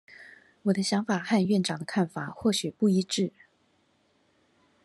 [0.63, 3.31] 我的想法和院長的看法或許不一致